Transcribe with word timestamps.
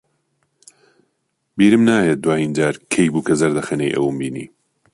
بیرم 1.57 1.83
ناهێت 1.89 2.19
دوایین 2.23 2.51
جار 2.57 2.75
کەی 2.93 3.09
بوو 3.13 3.25
کە 3.27 3.33
زەردەخەنەی 3.41 3.95
ئەوم 3.95 4.15
بینی. 4.19 4.47